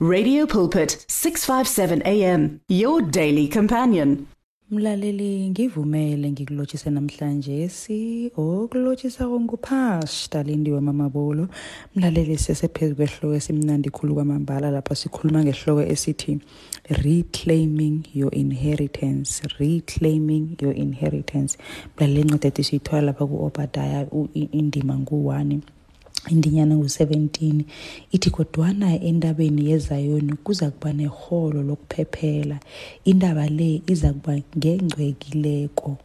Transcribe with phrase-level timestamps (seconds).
[0.00, 4.28] Radio Pulpit 657 AM your daily companion.
[4.70, 11.48] Mlaleli ngivumele ngikulotshise namhlanje si okulotshisa konkuphasta lindiwe mamabolo
[11.96, 16.38] mlaleli sesephezulu kwehloko esimnandi khulu kwamambala lapha sikhuluma ngehloko esithi
[16.88, 21.58] reclaiming your inheritance reclaiming your inheritance.
[21.96, 24.06] Mlaleli incwadi ethi siyithola lapha ku-obadaya
[24.52, 25.60] indima ngu-1
[26.28, 27.64] indinyana ngu-17
[28.12, 32.58] ithi kodwana endabeni yezayoni kuza kuba neholo lokuphephela.
[33.04, 35.96] Indaba le iza kuba ngengcwekileko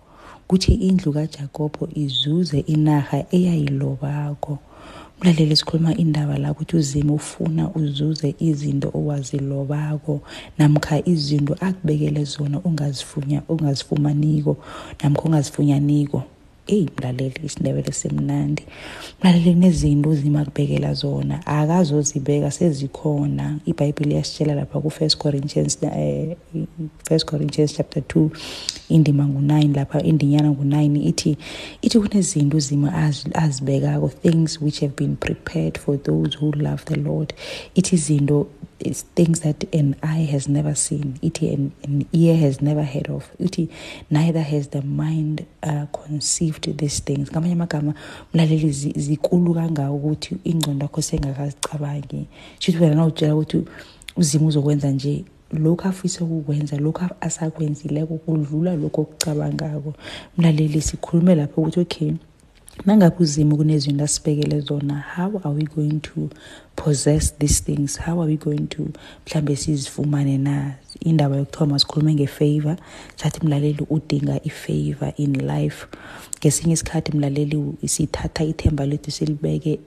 [0.47, 4.59] kuthi indlu kaJakobo izuze inaha eyayilobako.
[5.21, 10.21] Mlaleli sikhuluma indaba la ukuthi uzima ufuna uzuze izinto owazilobako
[10.57, 14.57] namkha izinto akubekele zona ungazifunya ungazifumaniko
[15.03, 16.23] namkha ungazifunyaniko
[16.67, 18.63] eyi mlaleli isindebele semnandi
[19.21, 21.45] mlaleli kunezinto uzima kubekela zona.
[21.45, 23.59] Akazozibeka sezikhona.
[23.65, 26.35] Ibhayibheli iyasitshela lapha ku-first corinthians eh,
[27.07, 28.29] first corinthians chapter 2
[28.89, 31.37] indima ngu-9 lapha indinyana ngu-9 ithi
[31.81, 37.33] ithi kunezinto uzima azibekako things which have been prepared for those who love the lord.
[37.75, 38.47] Ithi izinto
[38.79, 43.09] is things that an eye has never seen ithi an, an ear has never heard
[43.09, 43.69] of ithi
[44.09, 47.31] neither has the mind uh, conceived these things.
[47.31, 47.93] Ngamanye amagama
[48.33, 52.27] mlaleli zikulu kangako ukuthi ingcondo yakho sengakazicabangi.
[52.59, 53.63] Shithi wena nawutshela ukuthi
[54.17, 59.93] uzima uzokwenza nje lokhu afisa ukukwenza lokhu asakwenzileko kudlula lokhu okucabangako.
[60.37, 62.13] Mlaleli sikhulume lapho ukuthi okay
[62.85, 66.29] nangabe uzima kunezinto asibekele zona how are we going to
[66.75, 67.97] possess these things?
[67.97, 68.87] How are we going to
[69.27, 72.75] mhlambe sizifumane na indaba yokuthoma sikhulume ngefavor
[73.15, 75.87] sathi mlaleli udinga ifavor in life.
[76.39, 79.79] Ngesinye isikhathi mlaleli sithatha ithemba lethu silibeke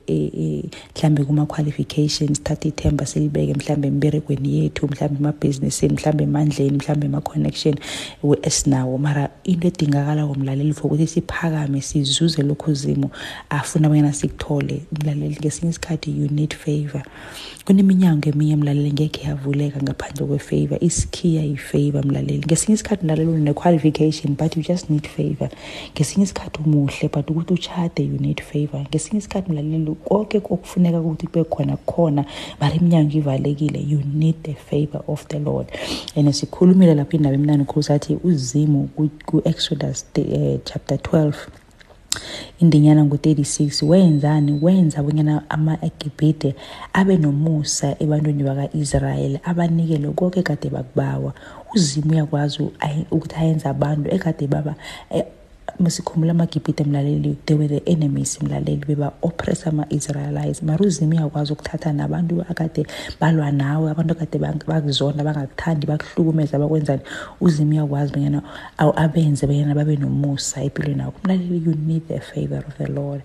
[0.97, 7.75] mhlambe kuma-qualifications sithatha ithemba silibeke mhlambe emberegweni yethu mhlambe emabhizinisini mhlambe emandleni mhlambe ema-connection.
[8.43, 13.11] Esinawo mara into edingakalako mlaleli for ukuthi siphakame sizuze lokhu zimo
[13.51, 14.83] afuna abanyana sikuthole.
[14.93, 17.03] Mlaleli ngesinye isikhathi you need favor.
[17.65, 20.79] Kuneminyango eminye mlaleli ngekhe yavuleka ngaphandle kwe-favor.
[20.97, 22.45] Isikhiya yi-favor mlaleli.
[22.47, 25.49] Ngesinye isikhathi mlaleli une-qualification but you just need favor.
[25.95, 28.81] Ngesinye isikhathi umuhle but ukuthi uchade you need favor.
[28.91, 32.25] Ngesinye isikhathi mlaleli konke kokufuneka ukuthi kube khona kukhona
[32.61, 35.67] mara iminyango ivalekile you need the favor of the lord.
[36.17, 38.89] And sikhulumile lapho indaba emnani khulu sathi uzimu
[39.27, 41.66] ku-exodus uh, chapter 12
[42.59, 44.59] indinyana ngu-36 wenzani?
[44.63, 46.55] Wenza bonyana ama-egibhide
[46.93, 51.33] abe nomusa ebantwini baka-israyeli abanikele konke kade bakubawa.
[51.75, 52.63] Uzima uyakwazi
[53.11, 54.75] ukuthi ayenza abantu ekade baba
[55.89, 60.63] sikhumbula amagibhide mlaleli they were the enemies mlaleli beba-oppress ama-israelites.
[60.63, 62.87] Mara uzima uyakwazi ukuthatha nabantu akade
[63.21, 67.01] balwa nawe abantu akade bakuzonda bangakuthandi bakuhlukumeza bakwenzani.
[67.41, 68.43] Uzima uyakwazi banyana
[68.79, 73.23] abenze banyana babe nomusa empilweni akho mlaleli you need the favor of the lord.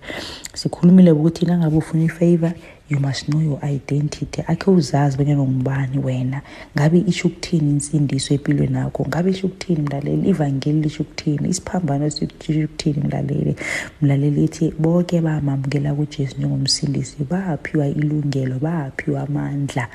[0.54, 2.52] Sikhulumile ukuthi nangabe ufuna ifavor
[2.92, 4.42] you must know your identity.
[4.46, 6.42] Akhe uzazi bonyana ungubani wena.
[6.76, 9.06] Ngabe isho ukuthini insindiso empilweni yakho?
[9.08, 10.28] Ngabe isho ukuthini mlaleli?
[10.28, 11.48] Ivangeli lisho ukuthini?
[11.48, 12.24] Isiphambano sisho
[12.64, 13.56] ukuthini mlaleli?
[14.02, 17.16] Mlaleli ithi bonke bamamukela kujesu njengomsindisi.
[17.30, 19.88] Baphiwa ilungelo baphiwa amandla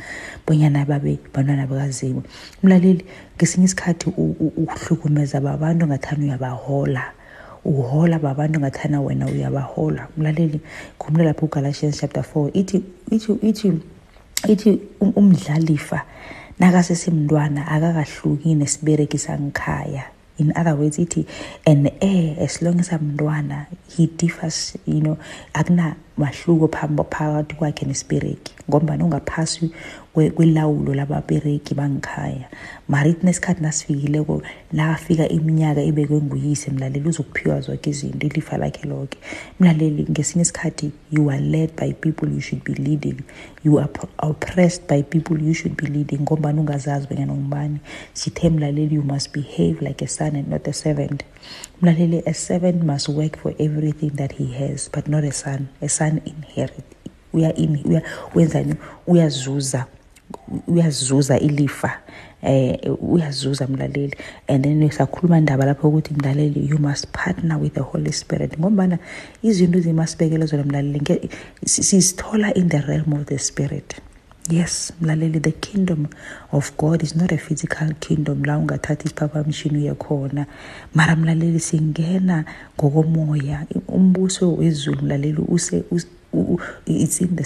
[0.48, 2.24] bonyana babe bantwana bakazimu.
[2.64, 3.06] Mlaleli
[3.38, 7.17] ngesinye isikhathi ukuhlukumeza babantu ngathani uyabahola.
[7.68, 10.08] Uhola babantu ngathana wena uyabahola.
[10.18, 10.60] Mlaleli
[11.00, 13.70] khumula lapho ugalatians chapter 4 ithi ithi ithi
[14.48, 16.02] ithi umdlalifa
[16.60, 20.04] nakasesemntwana akakahluki nesiberekisa ngikhaya
[20.38, 21.26] in other words ithi
[21.66, 25.18] an heir as long as amntwana he differs you know
[25.54, 29.72] akuna mahluko phakathi kwakhe nesibireki ngombana ungaphasi
[30.36, 32.50] kwelawulo lababereki bangikhaya
[32.88, 34.42] mara ithi nesikhathi nasifikileko
[34.74, 39.18] la afika iminyaka ibekwe nguyise mlaleli uzokuphiwa zonke izinto ilifa lakhe lonke
[39.60, 43.24] mlaleli ngesinye isikhathi you are led by people you should be leading.
[43.64, 43.90] You are
[44.20, 47.80] oppressed by people you should be leading ngombana ungazazi bonyana ungubani.
[48.14, 51.24] Sithe mlaleli you must behave like a son and not a servant.
[51.82, 55.68] Mlaleli a servant must work for everything that he has but not a son.
[55.82, 56.86] A son inherit
[57.34, 57.54] uya
[57.86, 58.02] uya
[58.36, 58.76] wenzani?
[59.08, 59.86] Uyazuza
[60.68, 62.00] uyazuza ilifa
[62.42, 64.16] eh uyazuza mlaleli.
[64.48, 68.60] And then sakhuluma indaba lapho ukuthi mlaleli you must partner with the holy spirit.
[68.60, 69.00] Ngombana
[69.44, 71.30] izinto zimasibekele zona mlaleli
[71.66, 73.96] sizithola in the realm of the spirit.
[74.50, 76.08] Yes mlaleli the kingdom
[76.52, 78.44] of god is not a physical kingdom.
[78.44, 80.46] La ungathatha isiphaphamshini uye khona
[80.94, 82.46] mara mlaleli singena
[82.78, 83.66] ngokomoya.
[83.88, 85.84] Umbuso wezulu mlaleli use
[86.86, 87.44] it's in the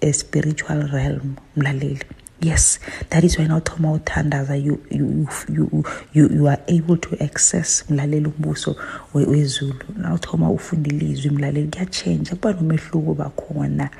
[0.00, 2.04] a spiritual realm mlaleli.
[2.40, 2.78] Yes
[3.10, 8.26] that is why nawuthoma uthandaza you, you, you, you, you are able to access mlaleli
[8.26, 8.76] umbuso
[9.14, 13.90] wezulu nawuthoma ufunda ilizwi mlaleli kuyatshentsha kuba nomehluko bakhona.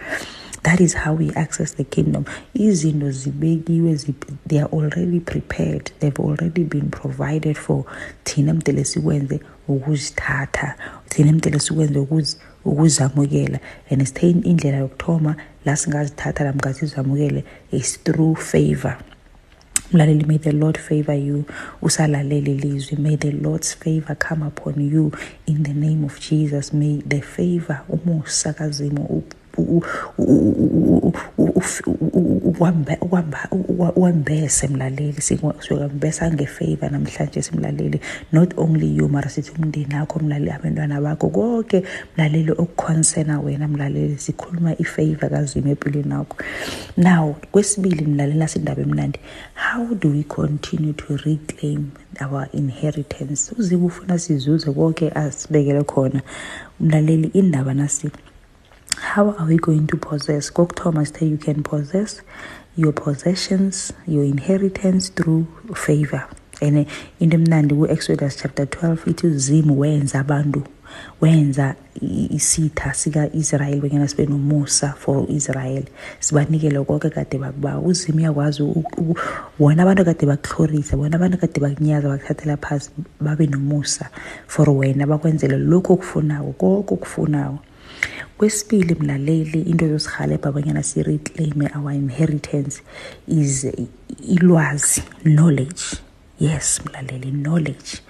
[0.62, 2.24] That is how we access the kingdom.
[2.54, 3.98] Izinto zibekiwe
[4.46, 5.92] they are already prepared.
[6.00, 7.84] They've already been provided for.
[8.24, 10.74] Thina mdele sikwenze ukuzithatha.
[11.08, 11.98] Thina mdele sikwenze
[12.64, 13.60] ukuzamukela.
[13.90, 18.98] And sithe indlela yokuthoma la singazithatha namka sizamukele is through favor.
[19.92, 21.44] Mlaleli may the lord favor you.
[21.82, 22.98] Usalalele ilizwi.
[22.98, 25.12] May the lord's favor come upon you
[25.46, 26.72] in the name of jesus.
[26.72, 29.22] May the favor umusa kazimo
[33.96, 38.00] wembese mlaleli siyokwembesa ngefavor namhlanje simlaleli.
[38.32, 41.82] Not only you mara sithi umndeni akho mlaleli abantwana bakho konke
[42.16, 46.36] mlaleli okukhonsena wena mlaleli sikhuluma ifavor kazima empilweni akho
[46.96, 49.18] now kwesibili mlaleli asindaba emnandi
[49.54, 53.52] how do we continue to reclaim our inheritance?
[53.58, 56.22] Uzibe ufuna sizuze konke asibekele khona.
[56.80, 58.10] Mlaleli indaba nasi
[59.08, 60.50] how are we going to possess?
[60.50, 62.20] Kokuthoma sithe you can possess
[62.76, 66.28] your possessions your inheritance through favor.
[66.60, 66.86] And
[67.18, 70.64] into emnandi ku-exodus chapter 12 ithi uzim wenza abantu
[71.20, 71.74] wenza
[72.38, 75.88] isitha sika-israyeli bonyana sibe nomusa for israyeli
[76.20, 78.62] sibanikele konke kade bakuba uzim uyakwazi
[79.58, 82.90] wona abantu kade bakuhlorisa bona abantu kade bakunyaza bakuthathela phasi
[83.20, 84.10] babe nomusa
[84.46, 87.58] for wena bakwenzele lokhu okufunako konke okufunako
[88.38, 92.82] kwesibili mlaleli into yosihalebha abanyana si-reclaime our inheritance
[93.26, 93.66] is
[94.28, 95.82] ilwazi knowledge.
[96.40, 98.02] Yes mlaleli knowledge.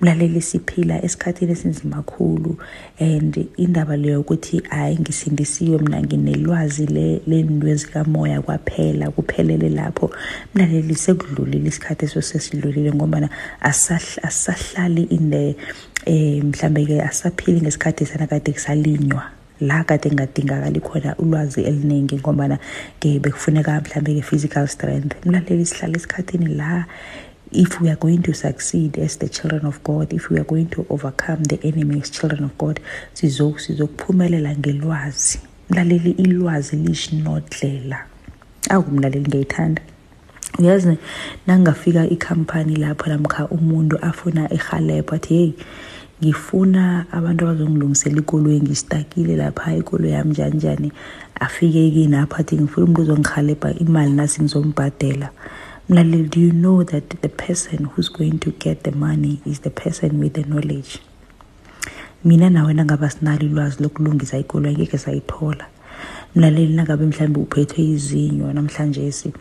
[0.00, 2.56] Mlaleli siphila esikhathini esinzima kakhulu
[3.00, 6.86] and indaba leyo ukuthi hayi ngisindisiwe mina nginelwazi
[7.26, 10.10] lento ezikamoya kwaphela kuphelele lapho.
[10.54, 13.28] Mlaleli sekudlulile isikhathi eso sesidlulile ngobana
[13.60, 15.56] asahlali in the
[16.06, 19.33] um mhlambe-ke asaphili ngesikhathi sanakade kusalinywa.
[19.60, 22.58] La kade ngadingakali khona ulwazi eliningi ngombana
[23.00, 25.26] bekufuneka mhlambe nge-physical strength.
[25.26, 26.84] Mlaleli sihlala esikhathini la
[27.52, 30.66] if we are going to succeed as the children of god if we are going
[30.66, 32.80] to overcome the enemy as children of god
[33.12, 35.38] sizokuphumelela ngelwazi.
[35.70, 38.04] Mlaleli ilwazi lishinodlela.
[38.70, 39.82] Awu mlaleli ngiyayithanda.
[40.58, 40.98] Uyazi
[41.46, 45.52] nangafika ikhampani lapho namkha umuntu afuna ihalebho athi hey
[46.22, 50.92] ngifuna abantu abazongilungisela ikoloyi ngistakile lapha ikoloyi yami njani njani
[51.40, 55.30] afike kini apha athi ngifuna umuntu uzongihalebha imali nasi ngizombhadela.
[55.88, 59.70] Mlaleli do you know that the person who's going to get the money is the
[59.70, 60.98] person with the knowledge?
[62.24, 65.66] Mina nawe nangaba sinalo ilwazi lokulungisa ikoloyi ngeke sayithola.
[66.34, 69.32] Mlaleli nangabe mhlawumbe uphethwe izinyo namhlanje si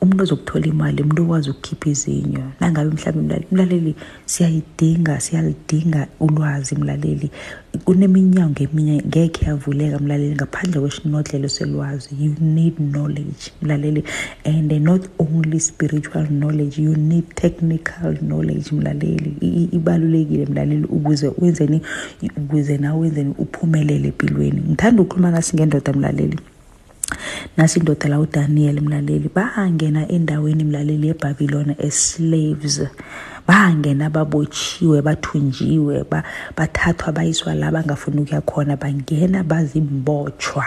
[0.00, 2.44] umuntu ozokuthola imali umuntu okwazi ukukhipha izinyo.
[2.60, 3.94] Nangabe mhlawumbe mlaleli
[4.26, 7.30] siyayidinga siyalidinga ulwazi mlaleli.
[7.84, 12.08] Kuneminyango eminye ngekhe yavuleka mlaleli ngaphandle kwesinodlelo selwazi.
[12.20, 14.04] You need knowledge mlaleli.
[14.44, 19.30] And not only spiritual knowledge you need technical knowledge mlaleli.
[19.72, 21.80] Ibalulekile mlaleli ukuze wenzeni
[22.36, 24.60] ukuze nawe wenzeni uphumelele empilweni.
[24.68, 26.38] Ngithanda ukukhuluma nasi ngendoda mlaleli.
[27.56, 29.30] Nasi indoda la uDaniel mlaleli.
[29.34, 32.80] Bangena endaweni mlaleli yebhabhilona as slaves
[33.48, 36.04] bangena babotshiwe bathunjiwe
[36.56, 38.76] bathathwa bayiswa la bangafuni ukuya khona.
[38.76, 40.64] Bangena bazimbotshwa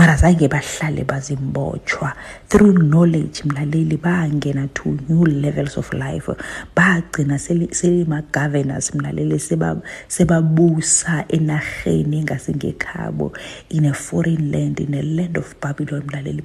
[0.00, 2.14] mara zange bahlale bazimbotshwa.
[2.48, 6.26] Through knowledge mlaleli bangena to new levels of life.
[6.74, 9.38] Bagcina selima-governors mlaleli
[10.08, 13.36] sebabusa enarheni engasengekhabo
[13.68, 16.42] in a foreign land in a land of babylon mlaleli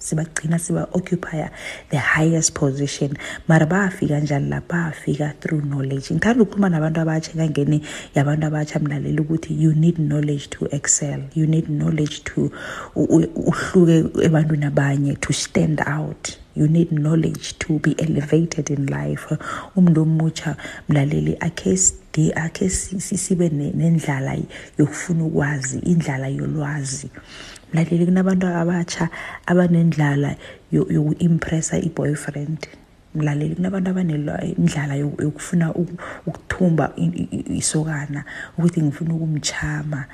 [0.00, 1.50] sebagcina seba-occupya
[1.90, 3.16] the highest position.
[3.46, 6.10] Mara bafika njani la bafika through knowledge.
[6.10, 7.82] Ngithanda ukukhuluma nabantu abatsha engangeni
[8.14, 11.22] yabantu abatsha mlaleli ukuthi you need knowledge to excel.
[11.34, 12.50] You need knowledge to
[12.96, 16.38] uhluke ebantwini abanye to stand out.
[16.54, 19.26] You need knowledge to be elevated in life.
[19.76, 20.56] Umuntu omutsha
[20.88, 21.78] mlaleli akhe
[22.34, 24.36] akhe sibe nendlala
[24.78, 27.10] yokufuna ukwazi indlala yolwazi.
[27.72, 29.08] Mlaleli kunabantu abatsha
[29.46, 30.36] abanendlala
[30.72, 32.68] yoku-impressa i-boyfriend.
[33.14, 35.74] Mlaleli kunabantu abanendlala yokufuna
[36.26, 36.92] ukuthumba
[37.48, 38.24] isokana
[38.58, 40.04] ukuthi ngifuna ukumchama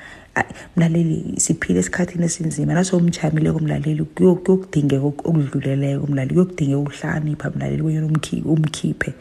[0.76, 2.74] mlaleli siphile esikhathini esinzima.
[2.74, 8.06] Naso umchamileko mlaleli kuyokudingeka okudluleleko mlaleli kuyokudingeka ukuhlakanipha mlaleli kwenyena
[8.44, 9.14] umkhiphe.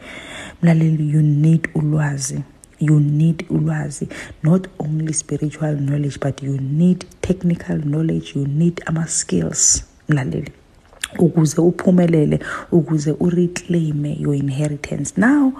[0.62, 2.42] Mlaleli you need ulwazi
[2.80, 4.08] you need ulwazi
[4.42, 10.52] not only spiritual knowledge but you need technical knowledge you need ama-skills mlaleli.
[11.18, 12.40] Ukuze uphumelele
[12.72, 15.12] ukuze ureclaime your inheritance.
[15.16, 15.52] Now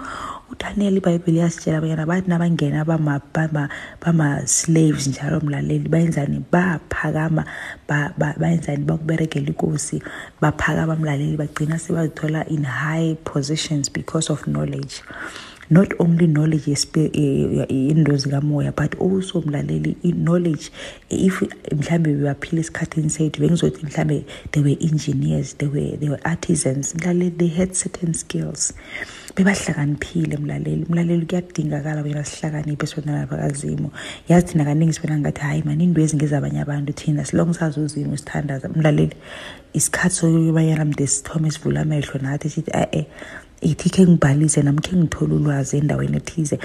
[0.53, 3.69] uDaniel iBhayibheli yasitshela abanyana bathi nabangena bama bama
[4.01, 6.45] bama slaves njalo mlaleli bayenzani?
[6.51, 7.43] Baphakama
[8.37, 8.85] bayenzani?
[8.85, 9.97] Bakuberegela inkosi
[10.41, 15.01] baphakama mlaleli bagcina sebazithola in high positions because of knowledge
[15.77, 19.95] not only knowledge into zikamoya but also mlaleli
[20.27, 20.65] knowledge
[21.09, 21.41] if
[21.79, 24.17] mhlambe bebaphila esikhathini sethu bengizothi mhlambe
[24.51, 28.73] they were engineers they were, they were artisans mlaleli they had certain skills.
[29.35, 33.89] Bebahlakaniphile mlaleli mlaleli kuyadingakala wena sihlakaniphe sibonana bakazimu
[34.29, 38.69] yazi thina kaningi sibona ngathi hayi mani into ezingezabanye abantu thina silong sazi uzimu sithandaza
[38.69, 39.15] mlaleli
[39.73, 43.01] isikhathi sokubanyana mde sithome sivula amehlo nathi sithi e-e
[43.63, 46.57] ithi khe ngibhalise nami khe ngithole ulwazi endaweni ethize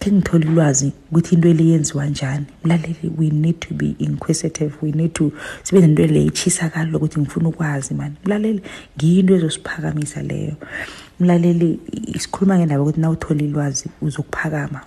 [0.00, 2.46] khe ngithole ulwazi ukuthi into le yenziwa njani.
[2.64, 5.32] Mlaleli we need to be inquisitive we need to
[5.62, 8.62] sibe nento le ichisakalo lokuthi ngifuna ukwazi mani mlaleli
[8.96, 10.54] ngiyo into ezosiphakamisa leyo.
[11.20, 11.78] Mlaleli
[12.18, 14.80] sikhuluma ngendaba ukuthi nawuthola ilwazi uzokuphakama.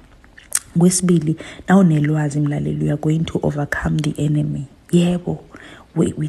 [0.77, 1.35] Kwesibili
[1.67, 4.67] nawunelwazi mlaleli you are going to overcome the enemy.
[4.91, 5.43] Yebo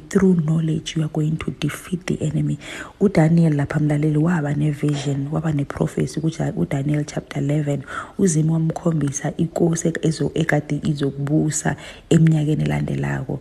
[0.08, 2.58] through knowledge you are going to defeat the enemy.
[3.00, 6.20] Udaniel lapha mlaleli waba nevision waba neprophecy
[6.56, 7.82] udaniel chapter 11
[8.18, 9.92] uzima wamkhombisa inkosi
[10.34, 11.76] ekade izokubusa
[12.10, 13.40] eminyakeni elandelako.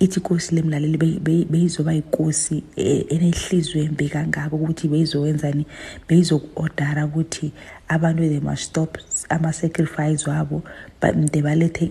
[0.00, 1.20] Ithi inkosi lemlaleli
[1.50, 5.66] beyizoba inkosi enehliziyo embi kangako ukuthi beyizowenzani
[6.08, 7.52] beyizoku-odara ukuthi
[7.88, 8.98] abantu they must stop
[9.28, 10.62] ama-sacrifice wabo
[11.00, 11.90] de balethe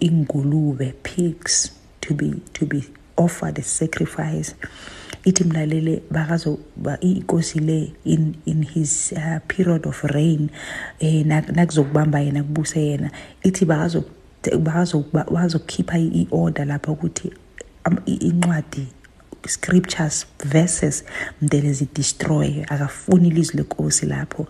[0.00, 1.77] ingulube pigs
[2.08, 2.82] to be to be
[3.16, 4.54] offered a sacrifice.
[5.24, 6.58] Ithi mlalele bakazo
[7.00, 10.50] inkosi le in in his uh, period of reign
[11.00, 13.10] eh nakuzokubamba yena kubuse yena
[13.42, 14.04] ithi bakazo
[14.58, 17.32] bakazo bazokhipha i-order lapha ukuthi
[18.06, 18.86] incwadi
[19.46, 21.04] scriptures verses
[21.42, 24.46] mdele zidestroy akafuni ilizwi lenkosi lapho.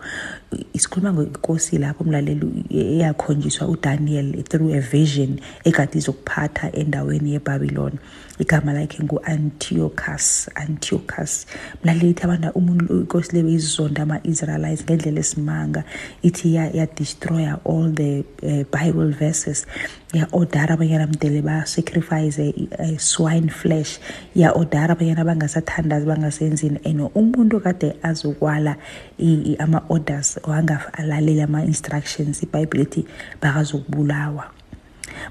[0.73, 7.93] Isikhuluma ngenkosi lapho umlaleli eyakhonjiswa udaniel through a vision ekade izokuphatha endaweni yebabylon
[8.39, 11.45] igama lakhe ngu-antiochus antiochus.
[11.83, 15.83] Mlaleli ithi abantu umuntu inkosi le beyizonda ama-israelites ngendlela esimanga.
[16.23, 19.65] Ithi yadestroya all the uh, bible verses.
[20.13, 23.99] Ya-odara abanyana mdele ba-sacrifice uh, swine flesh.
[24.35, 26.79] Ya-odara abanyana bangasathandazi bangasenzini.
[26.85, 28.75] And umuntu kade azokwala
[29.59, 33.05] ama-orders wangalaleli ama-instructions ibhayibhile ethi
[33.41, 34.51] bakazokubulawa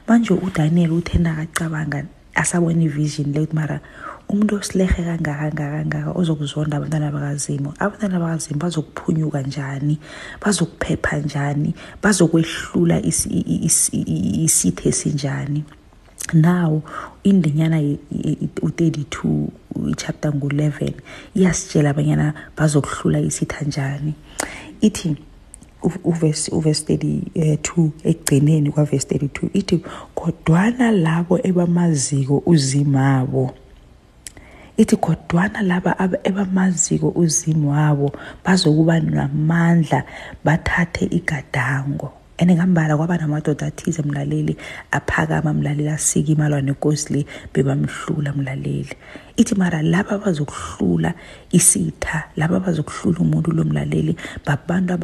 [0.07, 2.05] manje udaniel uthe nakacabanga
[2.35, 3.81] asabona ivision le ukuthi mara
[4.29, 7.73] umuntu osilehe kangaka kangaka kangaka ozokuzonda abantwana bakazimu.
[7.79, 9.99] Abantwana bakazimu bazokuphunyuka njani?
[10.43, 11.75] Bazokuphepha njani?
[12.03, 13.03] Bazokwehlula
[14.45, 15.65] isithe esinjani
[16.35, 16.83] now
[17.25, 17.81] indinyana
[18.63, 19.49] u-32
[19.97, 20.93] chapter ngu-11
[21.35, 24.15] iyasitshela abanyana bazokuhlula isitha njani.
[24.81, 25.17] Ithi
[26.05, 29.81] uvesi uvesi 32 ekugcineni kwavesi 32 ithi
[30.15, 33.55] kodwana labo ebamaziko uzimabo
[34.79, 35.93] ithi kodwana laba
[36.29, 38.09] ebamaziko uzimu wabo
[38.45, 40.01] bazokuba namandla
[40.45, 42.13] bathathe igadango.
[42.41, 44.57] And ngambala kwaba namadoda athize mlaleli
[44.93, 48.95] aphakama mlaleli asika imalwa nenkosi le bebamhlula mlaleli.
[49.37, 51.15] Ithi mara laba bazokuhlula
[51.51, 54.17] isitha laba bazokuhlula umuntu lo mlaleli
[54.47, 54.95] babantu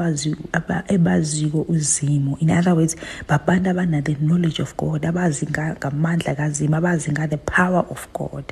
[0.86, 2.38] ebaziko uzimo.
[2.38, 2.94] In other words
[3.28, 8.44] babantu abana the knowledge of god abazi ngamandla kazimo abazi nga-the power of god.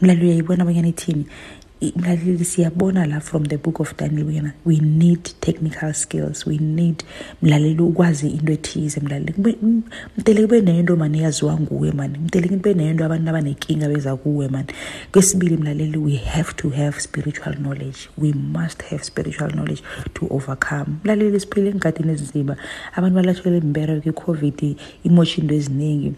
[0.00, 1.26] Mlaleli uyayibona abanyana ithini?
[1.96, 7.04] Mlaleli siyabona la from the book of daniel wena we need technical skills we need
[7.42, 9.34] mlaleli ukwazi into ethize mlaleli.
[10.18, 12.18] Mtele kube nento mani eyaziwa nguwe mani?
[12.18, 14.68] Mtele kube nento abantu abanenkinga beza kuwe mani?
[15.12, 17.98] Kwesibili mlaleli we have to have spiritual knowledge.
[18.18, 19.82] We must have spiritual knowledge
[20.14, 20.96] to overcome.
[21.04, 22.56] Mlaleli siphile engadini ezinzima.
[22.94, 26.12] Abantu balathelele imbereko i-covid imosha into eziningi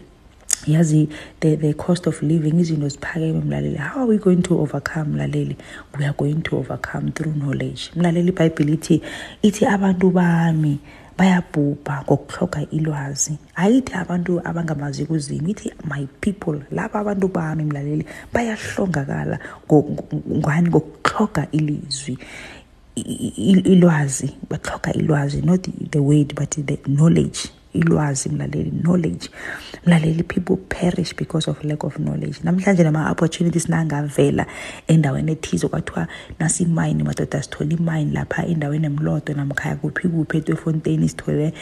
[0.67, 3.77] yazi the, the cost of living izinto ziphakeme mlaleli.
[3.77, 5.55] How are we going to overcome mlaleli?
[5.97, 7.91] We are going to overcome through knowledge.
[7.95, 9.01] Mlaleli ibhayibhile ithi
[9.43, 10.79] ithi abantu bami
[11.17, 13.37] bayabhubha ngokuhloga ilwazi.
[13.55, 19.39] Ayithi abantu abangamazi kuzimo ithi my people laba abantu bami mlaleli bayahlongakala
[20.37, 22.17] ngani ngokuhloga ilizwi.
[22.95, 29.29] Ilwazi bahloga ilwazi not the word but the knowledge ilwazi mlaleli knowledge.
[29.85, 32.37] Mlaleli people perish because of lack of knowledge.
[32.43, 34.45] Namhlanje nama-opportunities nangavela
[34.87, 36.07] endaweni ethize kwathiwa
[36.39, 41.53] nasimayini madoda sithole imayini lapha endaweni emlodo namkhaya kuphi kuphi etwefonteni sithole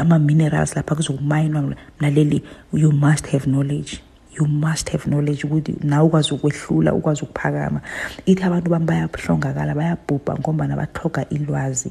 [0.00, 1.74] ama-minerals lapha kuzokumayinwa.
[2.00, 4.00] Mlaleli you must have knowledge
[4.38, 7.80] you must have knowledge ukuthi nawe ukwazi ukwehlula ukwazi ukuphakama.
[8.26, 11.90] Ithi abantu bami bayahlongakala bayabhubha ngombana bathoga ilwazi.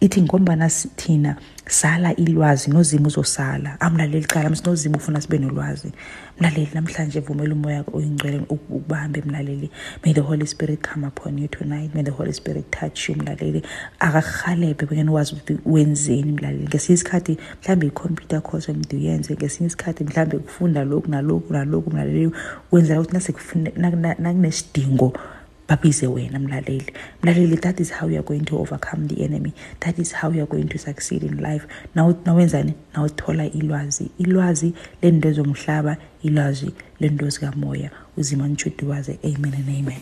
[0.00, 1.36] Ithi ngombana thina
[1.66, 3.80] sala ilwazi nozimo uzosala.
[3.80, 5.92] Amlaleli cala msinozimo ufuna sibe nolwazi.
[6.40, 9.70] Mlaleli namhlanje vumela umoya oyingcwele ukubambe mlaleli.
[10.04, 11.94] May the holy spirit come upon you tonight.
[11.94, 13.62] May the holy spirit touch you mlaleli.
[14.00, 16.66] Akakuhalebhe bonyana wazi ukuthi wenzeni mlaleli.
[16.66, 22.92] Ngesinye isikhathi mhlawumbe i-computer course emde uyenze ngesinye isikhathi mhlawumbe kufunda lokhu nalokhu nalokhu ukuthi
[23.78, 25.12] nakunesidingo
[25.68, 26.92] babize wena mlaleli.
[27.22, 29.52] Mlaleli that is how going to overcome the enemy.
[29.80, 31.66] That is how going to succeed in life.
[31.94, 32.74] Nawenzani?
[32.94, 34.10] Nawuthola ilwazi.
[34.18, 35.32] Ilwazi lento
[36.22, 38.48] ilwazi lento zikamoya uzima
[39.24, 40.00] amen and amen.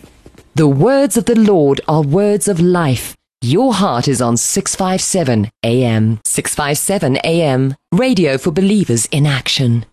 [0.55, 3.15] The words of the lord are words of life.
[3.41, 9.85] Your heart is on 657 am 657 am radio for believers in action